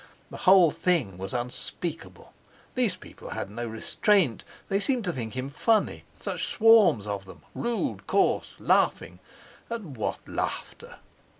The 0.31 0.37
whole 0.49 0.71
thing 0.71 1.19
was 1.19 1.31
unspeakable! 1.31 2.33
These 2.73 2.95
people 2.95 3.29
had 3.29 3.51
no 3.51 3.67
restraint, 3.67 4.43
they 4.67 4.79
seemed 4.79 5.05
to 5.05 5.13
think 5.13 5.35
him 5.35 5.51
funny; 5.51 6.05
such 6.19 6.47
swarms 6.47 7.05
of 7.05 7.25
them, 7.25 7.43
rude, 7.53 8.07
coarse, 8.07 8.55
laughing—and 8.57 9.95
what 9.97 10.27
laughter! 10.27 10.97